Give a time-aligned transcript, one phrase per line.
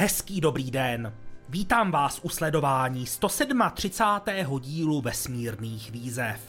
[0.00, 1.12] Hezký dobrý den.
[1.48, 4.60] Vítám vás u sledování 137.
[4.60, 6.40] dílu vesmírných výzev.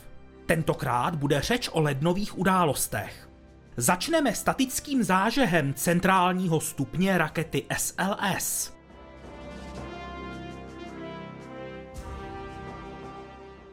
[0.45, 3.29] Tentokrát bude řeč o lednových událostech.
[3.77, 8.73] Začneme statickým zážehem centrálního stupně rakety SLS.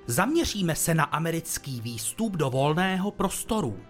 [0.06, 3.80] Zaměříme se na americký výstup do volného prostoru.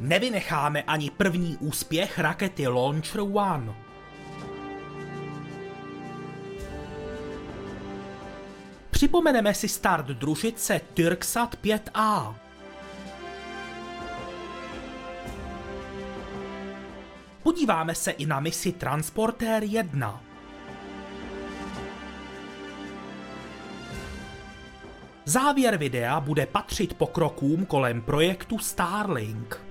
[0.00, 3.74] Nevynecháme ani první úspěch rakety Launcher One.
[8.90, 12.34] Připomeneme si start družice Tyrksat 5A.
[17.42, 20.22] Podíváme se i na misi Transportér 1.
[25.24, 29.69] Závěr videa bude patřit pokrokům kolem projektu Starlink.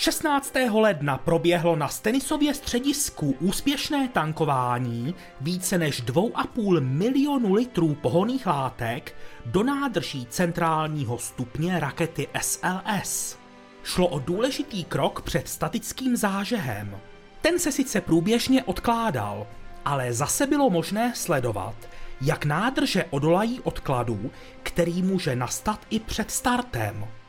[0.00, 0.52] 16.
[0.72, 9.62] ledna proběhlo na Stenisově středisku úspěšné tankování více než 2,5 milionu litrů pohoných látek do
[9.62, 13.38] nádrží centrálního stupně rakety SLS.
[13.82, 16.98] Šlo o důležitý krok před statickým zážehem.
[17.40, 19.46] Ten se sice průběžně odkládal,
[19.84, 21.74] ale zase bylo možné sledovat,
[22.20, 24.30] jak nádrže odolají odkladu,
[24.62, 27.19] který může nastat i před startem.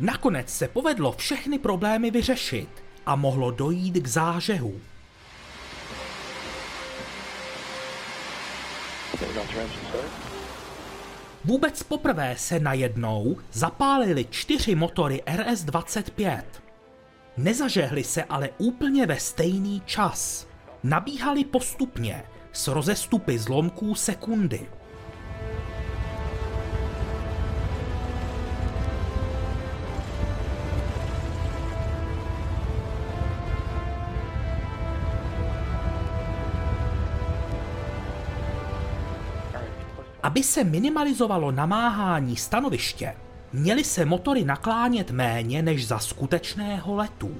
[0.00, 2.68] Nakonec se povedlo všechny problémy vyřešit
[3.06, 4.80] a mohlo dojít k zážehu.
[11.44, 16.42] Vůbec poprvé se najednou zapálily čtyři motory RS-25.
[17.36, 20.46] Nezažehly se ale úplně ve stejný čas.
[20.82, 22.22] Nabíhaly postupně,
[22.52, 24.68] s rozestupy zlomků sekundy.
[40.22, 43.14] Aby se minimalizovalo namáhání stanoviště,
[43.52, 47.36] měly se motory naklánět méně než za skutečného letu.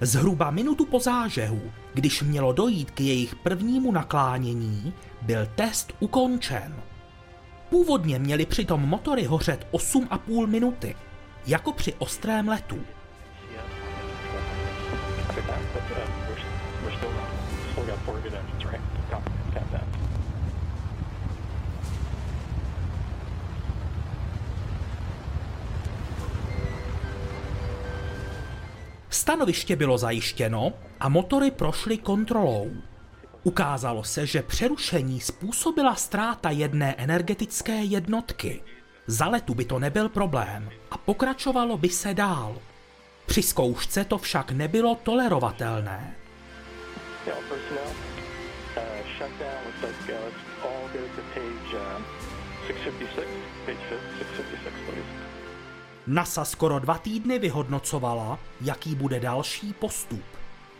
[0.00, 1.60] Zhruba minutu po zážehu,
[1.94, 6.74] když mělo dojít k jejich prvnímu naklánění, byl test ukončen.
[7.70, 10.96] Původně měly přitom motory hořet 8,5 minuty,
[11.46, 12.78] jako při ostrém letu.
[29.26, 32.70] Stanoviště bylo zajištěno a motory prošly kontrolou.
[33.42, 38.62] Ukázalo se, že přerušení způsobila ztráta jedné energetické jednotky.
[39.06, 42.56] Za letu by to nebyl problém a pokračovalo by se dál.
[43.26, 46.16] Při zkoušce to však nebylo tolerovatelné.
[47.26, 47.90] Yeah, personnel.
[48.76, 48.82] Uh,
[49.14, 50.86] uh,
[51.34, 52.04] page um,
[52.66, 53.26] 656.
[53.66, 55.35] Page 656, please.
[56.06, 60.24] NASA skoro dva týdny vyhodnocovala, jaký bude další postup.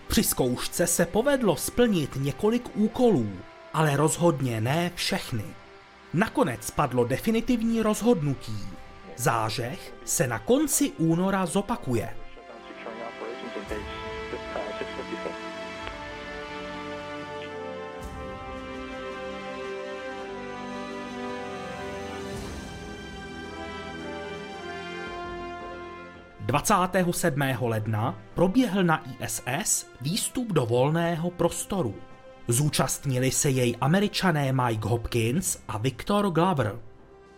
[0.09, 3.31] Při zkoušce se povedlo splnit několik úkolů,
[3.75, 5.45] ale rozhodně ne všechny.
[6.15, 8.59] Nakonec padlo definitivní rozhodnutí.
[9.17, 12.17] Zážeh se na konci února zopakuje.
[26.47, 27.41] 27.
[27.61, 31.95] ledna proběhl na ISS výstup do volného prostoru.
[32.49, 36.79] Zúčastnili se jej američané Mike Hopkins a Victor Glover.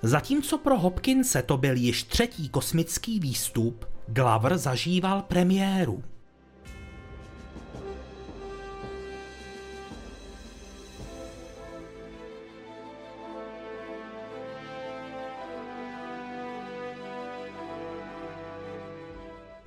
[0.03, 6.03] Zatímco pro Hopkinse to byl již třetí kosmický výstup, Glover zažíval premiéru.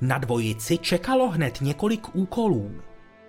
[0.01, 2.71] Na dvojici čekalo hned několik úkolů.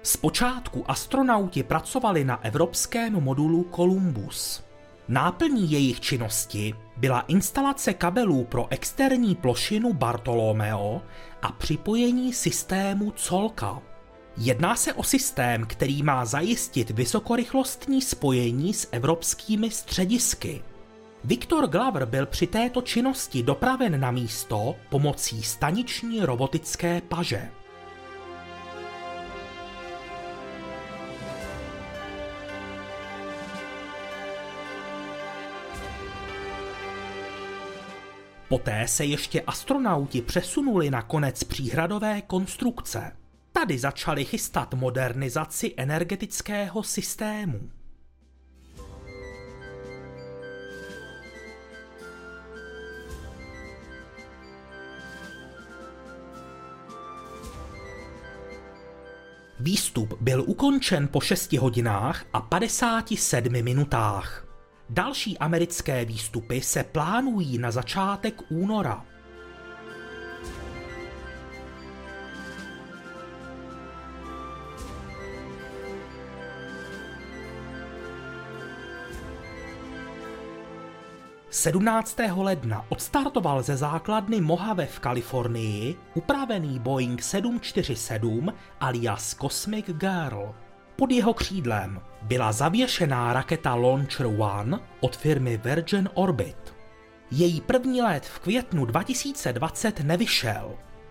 [0.02, 4.64] Zpočátku astronauti pracovali na evropském modulu Columbus.
[5.08, 11.02] Náplní jejich činnosti byla instalace kabelů pro externí plošinu Bartolomeo
[11.42, 13.82] a připojení systému Colka.
[14.36, 20.62] Jedná se o systém, který má zajistit vysokorychlostní spojení s evropskými středisky.
[21.24, 27.50] Viktor Glover byl při této činnosti dopraven na místo pomocí staniční robotické paže.
[38.48, 43.16] Poté se ještě astronauti přesunuli na konec příhradové konstrukce.
[43.52, 47.70] Tady začali chystat modernizaci energetického systému.
[59.64, 64.46] Výstup byl ukončen po 6 hodinách a 57 minutách.
[64.90, 69.04] Další americké výstupy se plánují na začátek února.
[81.54, 82.16] 17.
[82.36, 90.54] ledna odstartoval ze základny Mojave v Kalifornii upravený Boeing 747 alias Cosmic Girl.
[90.96, 96.74] Pod jeho křídlem byla zavěšená raketa Launcher One od firmy Virgin Orbit.
[97.30, 100.70] Její první let v květnu 2020 nevyšel.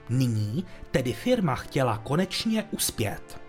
[0.10, 3.42] Nyní tedy firma chtěla konečně uspět.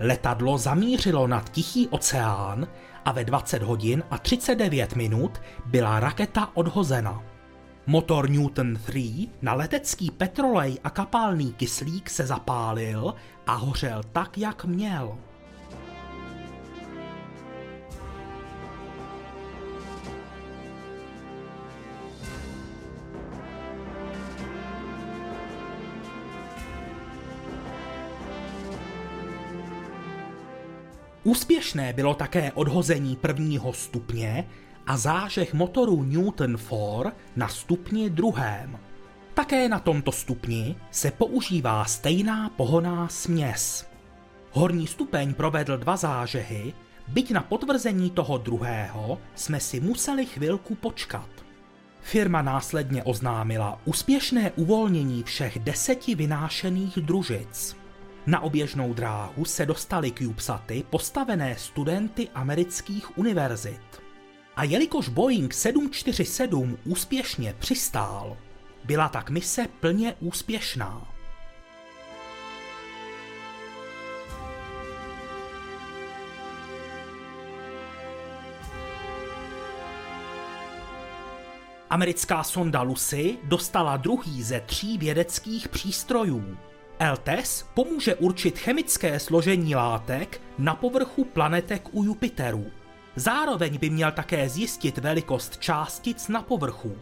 [0.00, 2.68] Letadlo zamířilo nad Tichý oceán
[3.04, 7.22] a ve 20 hodin a 39 minut byla raketa odhozena.
[7.86, 13.14] Motor Newton 3 na letecký petrolej a kapalný kyslík se zapálil
[13.46, 15.18] a hořel tak, jak měl.
[31.32, 34.48] Úspěšné bylo také odhození prvního stupně
[34.86, 38.78] a zážeh motoru Newton 4 na stupni druhém.
[39.34, 43.86] Také na tomto stupni se používá stejná pohoná směs.
[44.50, 46.72] Horní stupeň provedl dva zážehy,
[47.08, 51.28] byť na potvrzení toho druhého jsme si museli chvilku počkat.
[52.00, 57.81] Firma následně oznámila úspěšné uvolnění všech deseti vynášených družic.
[58.26, 64.02] Na oběžnou dráhu se dostaly CubeSaty postavené studenty amerických univerzit.
[64.56, 68.36] A jelikož Boeing 747 úspěšně přistál,
[68.84, 71.08] byla tak mise plně úspěšná.
[81.90, 86.56] Americká sonda Lucy dostala druhý ze tří vědeckých přístrojů,
[87.10, 92.66] LTES pomůže určit chemické složení látek na povrchu planetek u Jupiteru.
[93.16, 96.96] Zároveň by měl také zjistit velikost částic na povrchu.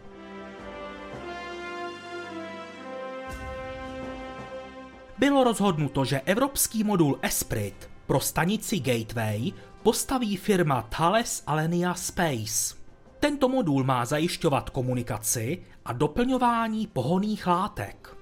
[5.17, 9.51] Bylo rozhodnuto, že evropský modul Esprit pro stanici Gateway
[9.83, 12.75] postaví firma Thales Alenia Space.
[13.19, 18.20] Tento modul má zajišťovat komunikaci a doplňování pohoných látek.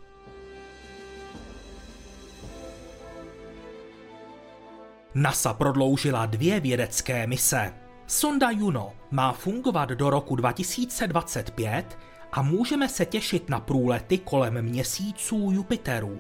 [5.16, 7.74] NASA prodloužila dvě vědecké mise.
[8.08, 11.98] Sonda Juno má fungovat do roku 2025
[12.32, 16.20] a můžeme se těšit na průlety kolem měsíců Jupiteru.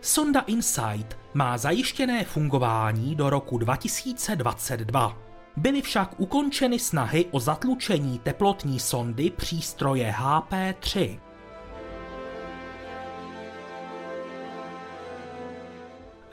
[0.00, 5.18] Sonda InSight má zajištěné fungování do roku 2022.
[5.56, 11.20] Byly však ukončeny snahy o zatlučení teplotní sondy přístroje HP-3.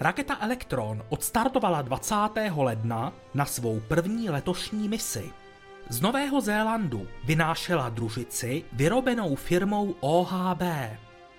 [0.01, 2.15] Raketa Electron odstartovala 20.
[2.55, 5.31] ledna na svou první letošní misi.
[5.89, 10.61] Z Nového Zélandu vynášela družici vyrobenou firmou OHB.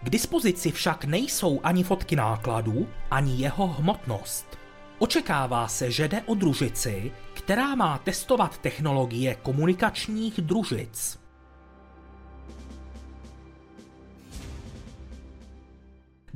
[0.02, 4.58] K dispozici však nejsou ani fotky nákladu, ani jeho hmotnost.
[4.98, 11.19] Očekává se, že jde o družici, která má testovat technologie komunikačních družic.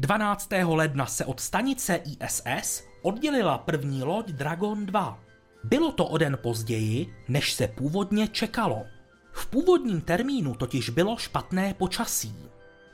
[0.05, 0.49] 12.
[0.65, 5.19] ledna se od stanice ISS oddělila první loď Dragon 2.
[5.65, 8.85] Bylo to o den později, než se původně čekalo.
[9.33, 12.37] V původním termínu totiž bylo špatné počasí.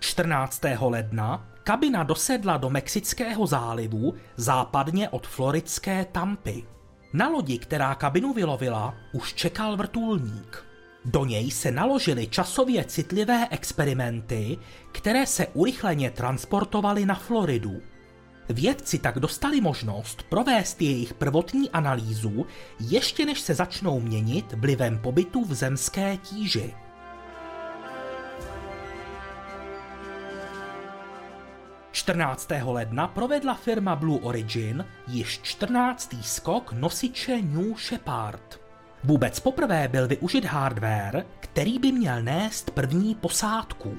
[0.00, 0.62] 14.
[0.80, 6.64] ledna kabina dosedla do Mexického zálivu západně od floridské Tampy.
[7.12, 10.69] Na lodi, která kabinu vylovila, už čekal vrtulník.
[11.04, 14.58] Do něj se naložily časově citlivé experimenty,
[14.92, 17.82] které se urychleně transportovaly na Floridu.
[18.48, 22.46] Vědci tak dostali možnost provést jejich prvotní analýzu,
[22.80, 26.74] ještě než se začnou měnit vlivem pobytu v zemské tíži.–
[31.92, 32.48] 14.
[32.64, 36.14] ledna provedla firma Blue Origin již 14.
[36.22, 38.69] skok nosiče New Shepard.
[39.04, 43.98] Vůbec poprvé byl využit hardware, který by měl nést první posádku.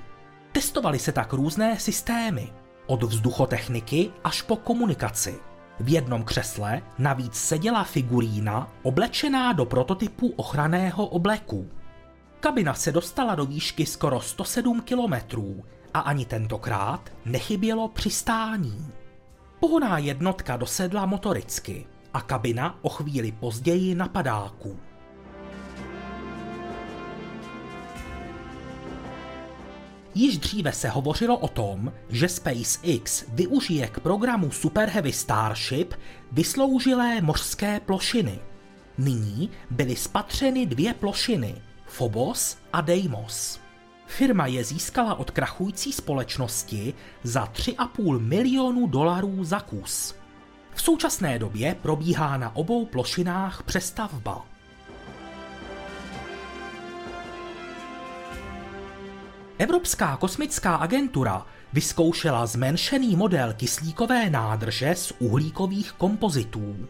[0.51, 2.53] Testovaly se tak různé systémy,
[2.87, 5.39] od vzduchotechniky až po komunikaci.
[5.79, 11.69] V jednom křesle navíc seděla figurína oblečená do prototypu ochranného obleku.
[12.39, 18.87] Kabina se dostala do výšky skoro 107 kilometrů a ani tentokrát nechybělo přistání.
[19.59, 24.79] Pohoná jednotka dosedla motoricky a kabina o chvíli později na padáku.
[30.15, 35.93] Již dříve se hovořilo o tom, že SpaceX využije k programu Super Heavy Starship
[36.31, 38.39] vysloužilé mořské plošiny.
[38.97, 43.59] Nyní byly spatřeny dvě plošiny, Phobos a Deimos.
[44.05, 50.15] Firma je získala od krachující společnosti za 3,5 milionu dolarů za kus.
[50.73, 54.50] V současné době probíhá na obou plošinách přestavba.
[59.61, 66.87] Evropská kosmická agentura vyzkoušela zmenšený model kyslíkové nádrže z uhlíkových kompozitů.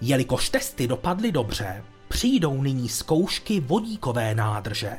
[0.00, 4.98] Jelikož testy dopadly dobře, přijdou nyní zkoušky vodíkové nádrže.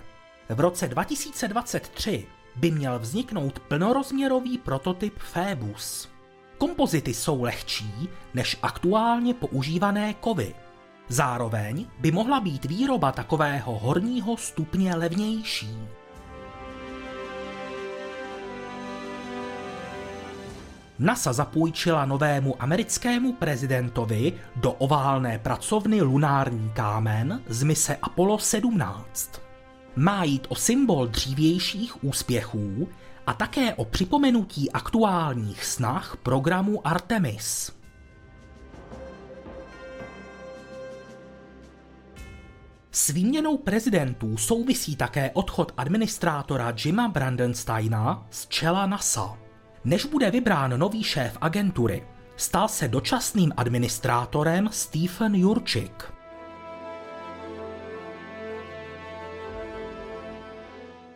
[0.49, 6.09] V roce 2023 by měl vzniknout plnorozměrový prototyp Phoebus.
[6.57, 10.55] Kompozity jsou lehčí než aktuálně používané kovy.
[11.07, 15.77] Zároveň by mohla být výroba takového horního stupně levnější.
[20.99, 29.41] NASA zapůjčila novému americkému prezidentovi do oválné pracovny lunární kámen z mise Apollo 17.
[29.95, 32.87] Má jít o symbol dřívějších úspěchů
[33.27, 37.71] a také o připomenutí aktuálních snah programu Artemis.
[42.91, 49.46] S výměnou prezidentů souvisí také odchod administrátora Jima Brandensteina z čela NASA.
[49.87, 56.13] Než bude vybrán nový šéf agentury, stal se dočasným administrátorem Stephen Jurčik.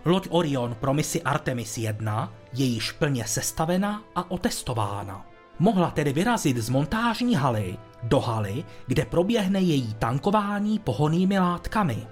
[0.06, 5.25] Loď Orion pro misi Artemis 1 je již plně sestavena a otestována.
[5.60, 12.08] Mohla tedy vyrazit z montážní haly do haly, kde proběhne její tankování pohonými látkami.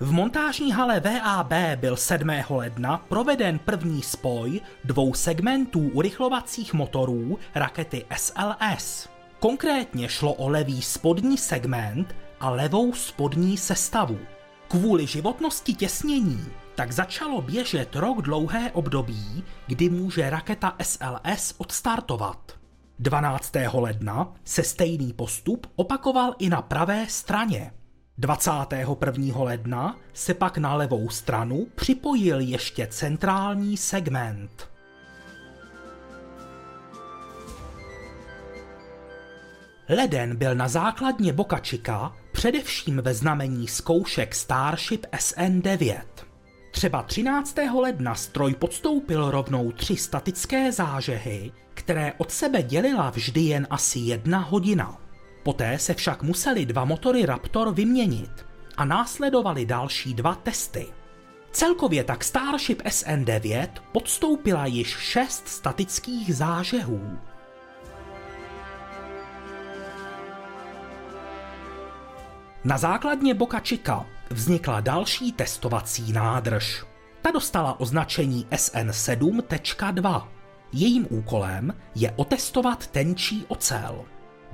[0.00, 2.30] V montážní hale VAB byl 7.
[2.50, 9.08] ledna proveden první spoj dvou segmentů urychlovacích motorů rakety SLS.
[9.40, 14.18] Konkrétně šlo o levý spodní segment a levou spodní sestavu.
[14.68, 22.52] Kvůli životnosti těsnění tak začalo běžet rok dlouhé období, kdy může raketa SLS odstartovat.
[22.98, 23.52] 12.
[23.72, 27.72] ledna se stejný postup opakoval i na pravé straně.
[28.18, 29.42] 21.
[29.42, 34.68] ledna se pak na levou stranu připojil ještě centrální segment.
[39.88, 46.02] Leden byl na základně Boca Chica především ve znamení zkoušek Starship SN9.
[46.70, 47.56] Třeba 13.
[47.80, 54.38] ledna stroj podstoupil rovnou tři statické zážehy, které od sebe dělila vždy jen asi jedna
[54.38, 55.03] hodina.
[55.44, 58.46] Poté se však museli dva motory Raptor vyměnit
[58.76, 60.86] a následovaly další dva testy.
[61.52, 67.18] Celkově tak Starship SN9 podstoupila již šest statických zážehů.
[72.64, 76.84] Na základně Boca Chica vznikla další testovací nádrž.
[77.22, 80.28] Ta dostala označení SN7.2.
[80.72, 84.04] Jejím úkolem je otestovat tenčí ocel.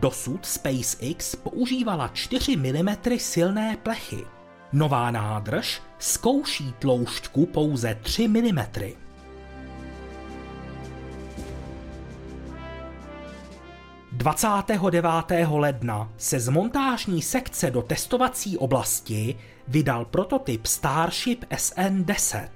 [0.01, 2.89] Dosud SpaceX používala 4 mm
[3.19, 4.27] silné plechy.
[4.73, 8.61] Nová nádrž zkouší tloušťku pouze 3 mm.
[14.13, 15.49] Dvacátého 29.
[15.59, 19.39] ledna se z montážní sekce do testovací oblasti
[19.69, 22.49] vydal prototyp Starship SN-10.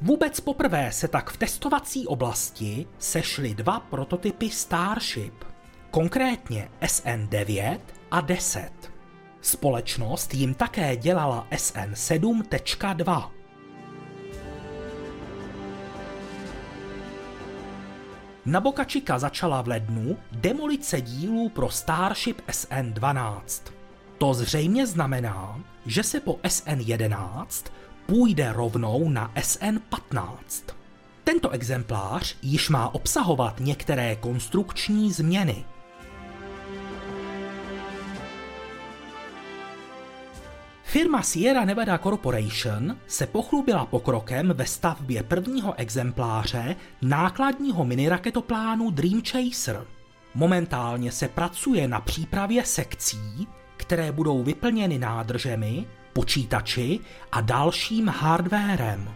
[0.00, 5.51] Vůbec poprvé se tak v testovací oblasti sešly dva prototypy Starship
[5.92, 7.78] konkrétně SN9
[8.10, 8.70] a 10.
[9.40, 13.30] Společnost jim také dělala SN7.2.
[18.46, 23.72] Na Boca Chica začala v lednu demolice dílů pro Starship SN-12.
[24.18, 27.70] To zřejmě znamená, že se po SN-11
[28.06, 30.36] půjde rovnou na SN-15.
[31.24, 35.64] Tento exemplář již má obsahovat některé konstrukční změny.
[40.92, 49.84] Firma Sierra Nevada Corporation se pochlubila pokrokem ve stavbě prvního exempláře nákladního miniraketoplánu Dream Chaser.
[50.34, 57.00] Momentálně se pracuje na přípravě sekcí, které budou vyplněny nádržemi, počítači
[57.32, 59.10] a dalším hardwarem.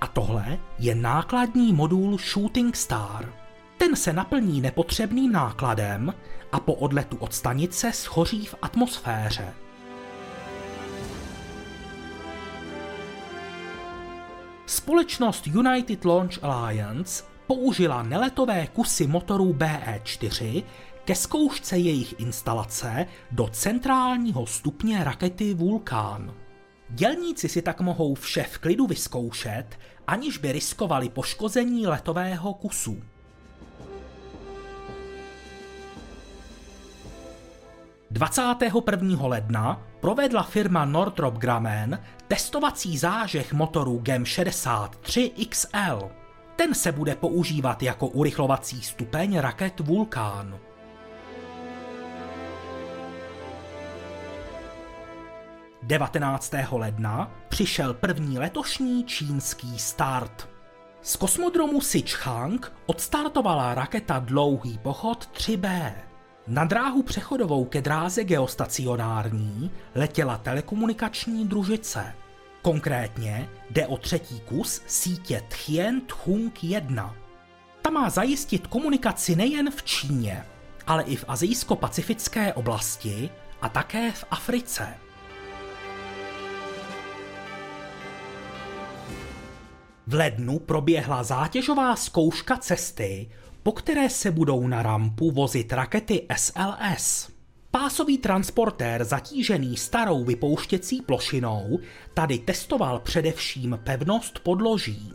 [0.00, 3.32] A tohle je nákladní modul Shooting Star.
[3.78, 6.14] Ten se naplní nepotřebným nákladem
[6.52, 9.63] a po odletu od stanice schoří v atmosféře.
[14.66, 20.64] Společnost United Launch Alliance použila neletové kusy motorů BE-4
[21.04, 26.34] ke zkoušce jejich instalace do centrálního stupně rakety Vulkán.
[26.88, 29.66] Dělníci si tak mohou vše v klidu vyzkoušet,
[30.06, 33.02] aniž by riskovali poškození letového kusu.
[38.10, 39.26] Dvacátého 21.
[39.26, 46.10] ledna provedla firma Northrop Grumman testovací zážeh motoru GEM 63 XL.
[46.56, 50.58] Ten se bude používat jako urychlovací stupeň raket Vulkán.
[55.82, 56.54] 19.
[56.72, 60.48] ledna přišel první letošní čínský start.
[61.02, 65.92] Z kosmodromu Sichang odstartovala raketa Dlouhý pochod 3B.
[66.46, 72.14] Na dráhu přechodovou ke dráze geostacionární letěla telekomunikační družice.
[72.62, 77.16] Konkrétně jde o třetí kus sítě Tchien Thung 1.
[77.82, 80.44] Ta má zajistit komunikaci nejen v Číně,
[80.86, 83.30] ale i v azijsko-pacifické oblasti
[83.62, 84.94] a také v Africe.
[90.06, 93.30] V lednu proběhla zátěžová zkouška cesty,
[93.64, 97.30] po které se budou na rampu vozit rakety SLS.
[97.70, 101.78] Pásový transportér zatížený starou vypouštěcí plošinou
[102.14, 105.12] tady testoval především pevnost podloží.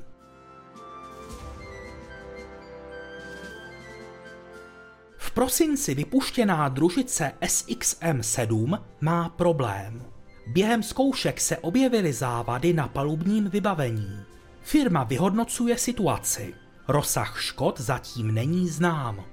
[5.17, 10.05] V prosinci vypuštěná družice SXM-7 má problém.
[10.47, 14.19] Během zkoušek se objevily závady na palubním vybavení.
[14.61, 16.53] Firma vyhodnocuje situaci.
[16.89, 19.23] Rozsah škod zatím není znám.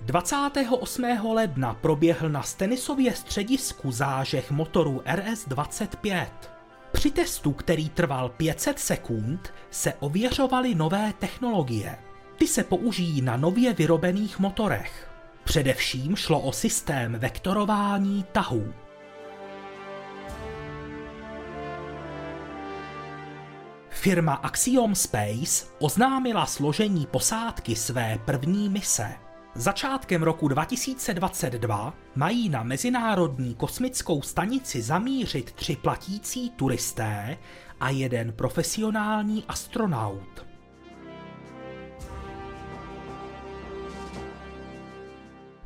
[0.00, 1.32] Dvacátého 28.
[1.32, 6.26] ledna proběhl na Stenisově středisku zážeh motoru RS-25.
[6.92, 11.98] Při testu, který trval 500 sekund, se ověřovaly nové technologie.
[12.38, 15.10] Ty se použijí na nově vyrobených motorech.
[15.44, 18.72] Především šlo o systém vektorování tahů.
[24.00, 29.12] Firma Axiom Space oznámila složení posádky své první mise.
[29.54, 37.38] Začátkem roku 2022 mají na Mezinárodní kosmickou stanici zamířit tři platící turisté
[37.80, 40.46] a jeden profesionální astronaut.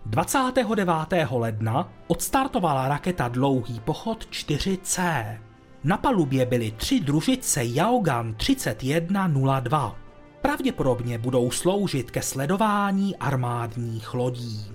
[0.07, 1.29] ...29.
[1.31, 5.39] ledna odstartovala raketa Dlouhý pochod 4C.
[5.85, 9.97] Na palubě byly tři družice Yaogan 3102.
[10.41, 14.67] Pravděpodobně budou sloužit ke sledování armádních lodí.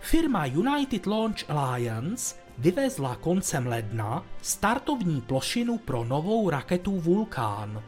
[0.00, 7.82] Firma United Launch Alliance vyvezla koncem ledna startovní plošinu pro novou raketu Vulkán.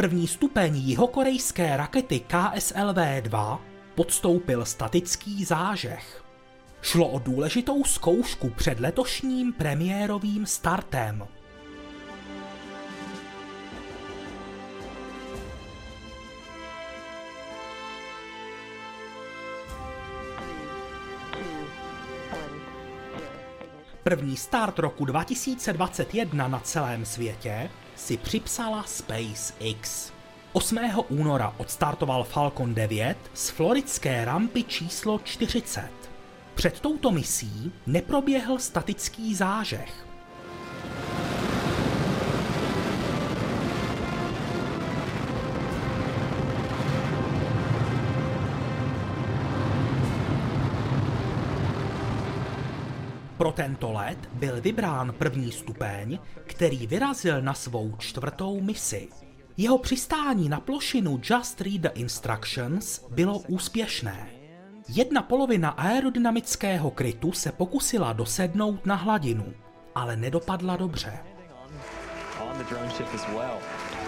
[0.00, 3.58] První stupeň jihokorejské rakety KSLV-2
[3.94, 6.24] podstoupil statický zážeh.
[6.82, 11.26] Šlo o důležitou zkoušku před letošním premiérovým startem.
[24.02, 30.12] První start roku 2021 na celém světě si připsala SpaceX.
[30.52, 30.78] 8.
[31.08, 35.90] února odstartoval Falcon 9 z floridské rampy číslo 40.
[36.54, 40.09] Před touto misí neproběhl statický zážeh.
[53.50, 59.08] Pro tento let byl vybrán první stupeň, který vyrazil na svou čtvrtou misi.
[59.56, 64.30] Jeho přistání na plošinu Just Read the Instructions bylo úspěšné.
[64.88, 69.54] Jedna polovina aerodynamického krytu se pokusila dosednout na hladinu,
[69.94, 71.18] ale nedopadla dobře.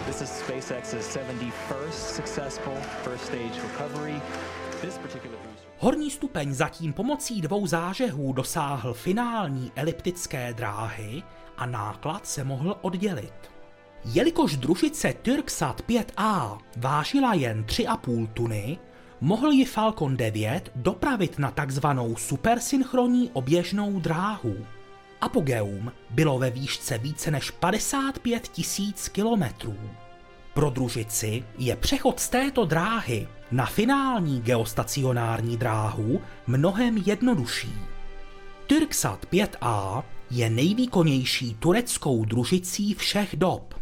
[0.06, 4.20] This is SpaceX's 71st successful first stage recovery.
[5.78, 11.22] Horní stupeň zatím pomocí dvou zážehů dosáhl finální eliptické dráhy
[11.56, 13.52] a náklad se mohl oddělit.
[14.04, 18.78] Jelikož družice Turksat 5A vážila jen 3,5 tuny,
[19.20, 24.66] mohl ji Falcon 9 dopravit na takzvanou supersynchronní oběžnou dráhu.
[25.20, 29.76] Apogeum bylo ve výšce více než 55 tisíc kilometrů.
[30.54, 37.72] Pro družici je přechod z této dráhy na finální geostacionární dráhu mnohem jednodušší.
[38.66, 43.74] Turksat 5A je nejvýkonnější tureckou družicí všech dob.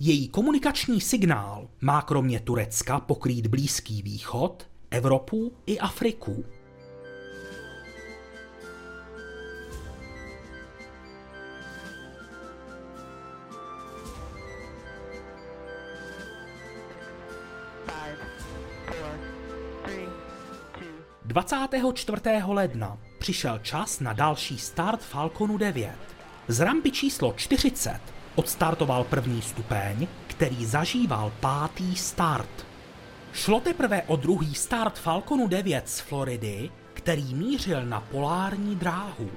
[0.00, 6.44] Její komunikační signál má kromě Turecka pokrýt Blízký východ, Evropu i Afriku.
[21.30, 22.22] 24.
[22.46, 25.90] ledna přišel čas na další start Falconu 9.
[26.48, 28.00] Z rampy číslo 40
[28.34, 32.66] odstartoval první stupeň, který zažíval pátý start.
[33.32, 39.30] Šlo teprve o druhý start Falconu 9 z Floridy, který mířil na polární dráhu.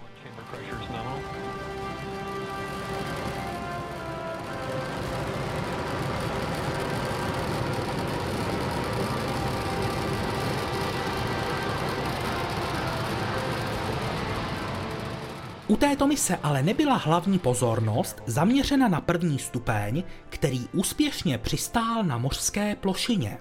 [15.73, 22.17] U této mise ale nebyla hlavní pozornost zaměřena na první stupeň, který úspěšně přistál na
[22.17, 23.37] mořské plošině.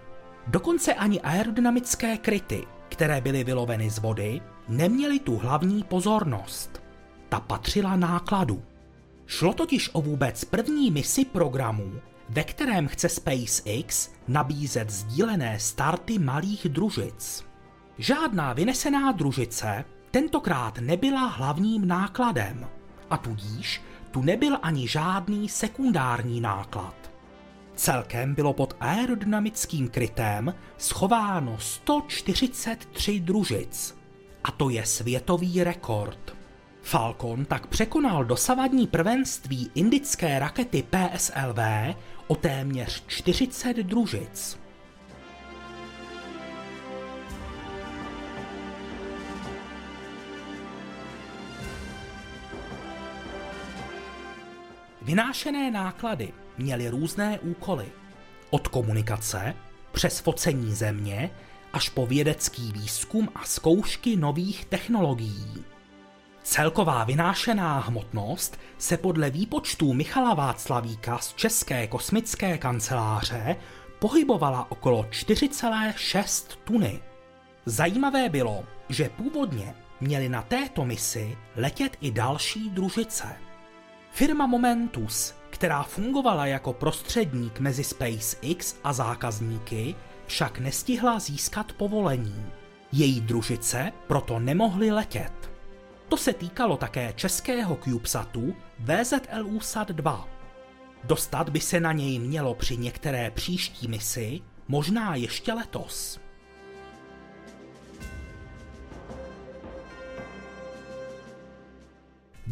[0.46, 6.82] Dokonce ani aerodynamické kryty, které byly vyloveny z vody, neměly tu hlavní pozornost.
[7.28, 8.62] Ta patřila nákladu.
[9.26, 11.92] Šlo totiž o vůbec první misi programu,
[12.28, 17.44] ve kterém chce SpaceX nabízet sdílené starty malých družic.
[17.98, 22.68] Žádná vynesená družice tentokrát nebyla hlavním nákladem
[23.10, 26.94] a tudíž tu nebyl ani žádný sekundární náklad.
[27.74, 33.98] Celkem bylo pod aerodynamickým krytem schováno 143 družic.
[34.44, 36.36] A to je světový rekord.
[36.82, 41.58] Falcon tak překonal dosavadní prvenství indické rakety PSLV
[42.26, 44.61] o téměř 40 družic.
[55.02, 57.86] Vynášené náklady měly různé úkoly.
[58.50, 59.54] Od komunikace,
[59.92, 61.30] přes focení země,
[61.72, 65.64] až po vědecký výzkum a zkoušky nových technologií.
[66.42, 73.56] Celková vynášená hmotnost se podle výpočtů Michala Václavíka z České kosmické kanceláře
[73.98, 77.00] pohybovala okolo 4,6 tuny.
[77.66, 83.51] Zajímavé bylo, že původně měli na této misi letět i další družice.
[84.14, 89.94] Firma Momentus, která fungovala jako prostředník mezi SpaceX a zákazníky,
[90.26, 92.46] však nestihla získat povolení.
[92.92, 95.50] Její družice proto nemohly letět.
[96.08, 100.24] To se týkalo také českého CubeSatu VZLU-SAT-2.
[101.04, 106.20] Dostat by se na něj mělo při některé příští misi, možná ještě letos.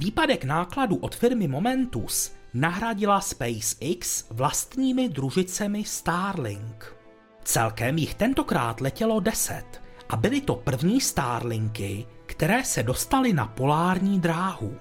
[0.01, 6.97] Výpadek nákladu od firmy Momentus nahradila SpaceX vlastními družicemi Starlink.
[7.45, 9.65] Celkem jich tentokrát letělo 10
[10.09, 14.77] a byly to první Starlinky, které se dostaly na polární dráhu.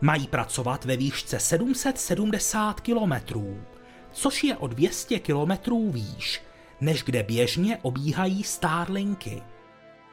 [0.00, 3.12] Mají pracovat ve výšce 770 km,
[4.12, 5.52] což je o 200 km
[5.90, 6.42] výš,
[6.80, 9.42] než kde běžně obíhají Starlinky.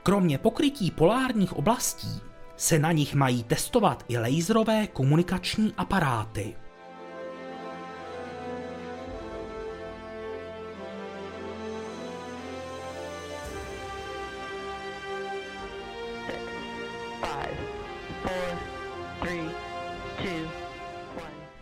[0.03, 2.21] Kromě pokrytí polárních oblastí
[2.57, 6.55] se na nich mají testovat i laserové komunikační aparáty.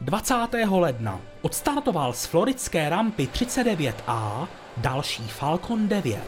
[0.02, 6.20] Dvacátého ledna odstartoval z floridské rampy 39A další Falcon 9.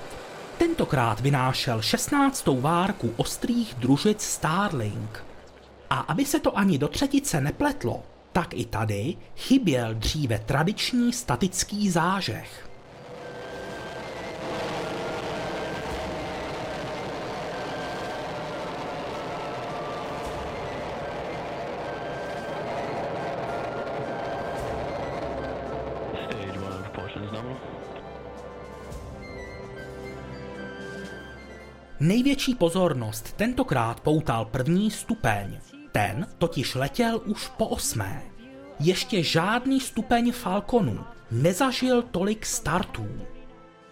[0.57, 2.47] Tentokrát vynášel 16.
[2.47, 5.23] várku ostrých družic Starlink.
[5.89, 11.89] A aby se to ani do třetice nepletlo, tak i tady chyběl dříve tradiční statický
[11.89, 12.66] zážeh.
[32.07, 35.57] Největší pozornost tentokrát poutal první stupeň.
[35.91, 38.23] Ten totiž letěl už po osmé.
[38.79, 40.99] Ještě žádný stupeň Falconu
[41.31, 43.07] nezažil tolik startů.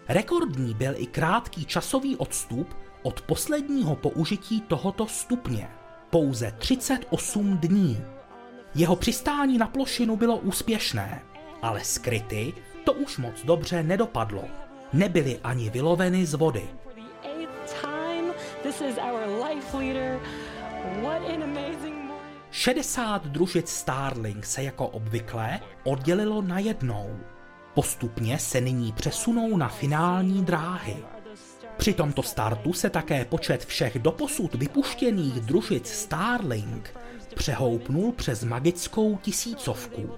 [0.08, 5.70] Rekordní byl i krátký časový odstup od posledního použití tohoto stupně.
[6.10, 8.02] Pouze 38 dní.
[8.76, 11.22] Jeho přistání na plošinu bylo úspěšné,
[11.62, 14.44] ale skryty to už moc dobře nedopadlo.
[14.94, 16.70] Nebyly ani vyloveny z vody.
[18.66, 20.20] This is our life leader.
[21.04, 21.96] What an amazing
[22.52, 27.20] 60 družic Starlink se jako obvykle oddělilo na jednou.
[27.74, 30.98] Postupně se nyní přesunou na finální dráhy.
[31.78, 36.98] Při tomto startu se také počet všech doposud vypuštěných družic Starlink
[37.36, 40.10] přehoupnul přes magickou tisícovku.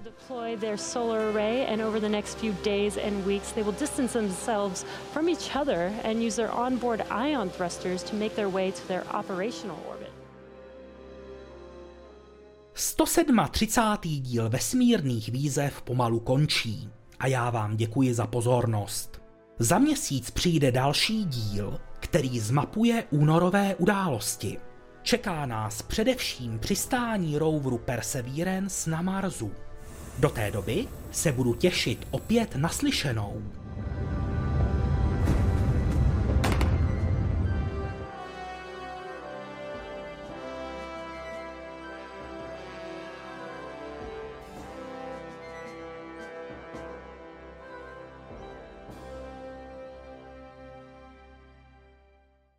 [12.74, 13.06] Sto
[13.48, 19.22] třicátý díl vesmírných výzev pomalu končí a já vám děkuji za pozornost.
[19.58, 24.58] Za měsíc přijde další díl, který zmapuje únorové události.
[25.08, 29.52] Čeká nás především přistání roveru Perseverance na Marsu.
[30.18, 33.42] Do té doby se budu těšit opět naslyšenou.